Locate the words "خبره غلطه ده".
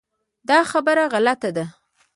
0.71-1.65